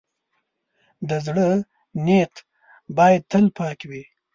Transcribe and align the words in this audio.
د 1.07 1.09
زړۀ 1.25 1.49
نیت 2.05 2.33
باید 2.97 3.21
تل 3.31 3.45
پاک 3.57 3.79
وي. 3.89 4.03